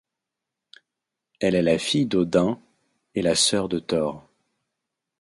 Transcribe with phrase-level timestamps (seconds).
[1.39, 2.59] Elle est la fille d'Odin
[3.13, 4.27] et la sœur de Thor.